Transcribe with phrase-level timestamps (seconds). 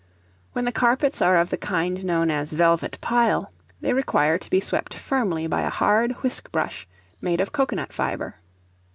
[0.53, 3.51] When the carpets are of the kind known as velvet pile,
[3.81, 6.87] they require to be swept firmly by a hard whisk brush,
[7.21, 8.37] made of cocoanut fibre.